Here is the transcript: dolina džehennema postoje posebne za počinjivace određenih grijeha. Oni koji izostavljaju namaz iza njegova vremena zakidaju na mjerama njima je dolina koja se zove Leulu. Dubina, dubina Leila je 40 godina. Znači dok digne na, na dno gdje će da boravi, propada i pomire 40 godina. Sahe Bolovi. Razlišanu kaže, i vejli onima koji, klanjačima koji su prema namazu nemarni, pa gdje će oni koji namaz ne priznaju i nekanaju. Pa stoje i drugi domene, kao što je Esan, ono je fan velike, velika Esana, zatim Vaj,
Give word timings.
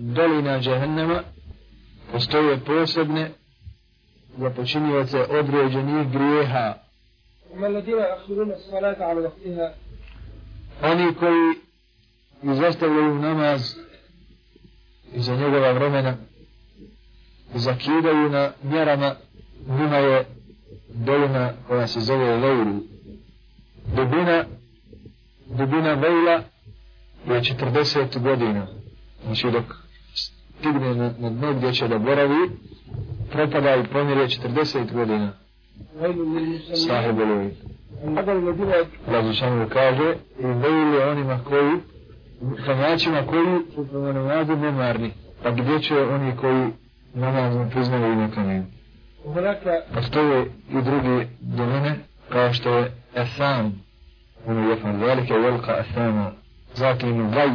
dolina 0.00 0.60
džehennema 0.60 1.22
postoje 2.12 2.60
posebne 2.64 3.30
za 4.38 4.50
počinjivace 4.50 5.18
određenih 5.20 6.08
grijeha. 6.12 6.74
Oni 10.82 11.14
koji 11.14 11.54
izostavljaju 12.42 13.14
namaz 13.14 13.74
iza 15.14 15.36
njegova 15.36 15.72
vremena 15.72 16.16
zakidaju 17.54 18.30
na 18.30 18.52
mjerama 18.62 19.14
njima 19.68 19.96
je 19.96 20.26
dolina 20.88 21.52
koja 21.68 21.86
se 21.86 22.00
zove 22.00 22.36
Leulu. 22.36 22.80
Dubina, 23.96 24.44
dubina 25.46 25.94
Leila 25.94 26.42
je 27.26 27.40
40 27.40 28.22
godina. 28.22 28.66
Znači 29.24 29.50
dok 29.50 29.64
digne 30.62 30.94
na, 30.94 31.10
na 31.18 31.30
dno 31.30 31.54
gdje 31.54 31.72
će 31.72 31.88
da 31.88 31.98
boravi, 31.98 32.50
propada 33.32 33.76
i 33.76 33.84
pomire 33.84 34.24
40 34.24 34.92
godina. 34.92 35.32
Sahe 36.86 37.12
Bolovi. 37.12 37.56
Razlišanu 39.06 39.68
kaže, 39.68 40.14
i 40.38 40.46
vejli 40.46 41.02
onima 41.02 41.40
koji, 41.44 41.72
klanjačima 42.64 43.26
koji 43.26 43.60
su 43.74 43.86
prema 43.88 44.12
namazu 44.12 44.56
nemarni, 44.56 45.12
pa 45.42 45.50
gdje 45.50 45.80
će 45.80 46.02
oni 46.02 46.36
koji 46.36 46.66
namaz 47.14 47.56
ne 47.56 47.70
priznaju 47.70 48.12
i 48.12 48.16
nekanaju. 48.16 48.64
Pa 49.94 50.02
stoje 50.02 50.46
i 50.70 50.82
drugi 50.82 51.26
domene, 51.40 51.94
kao 52.28 52.52
što 52.52 52.78
je 52.78 52.92
Esan, 53.14 53.72
ono 54.46 54.70
je 54.70 54.76
fan 54.76 55.00
velike, 55.00 55.34
velika 55.34 55.76
Esana, 55.78 56.32
zatim 56.74 57.30
Vaj, 57.30 57.48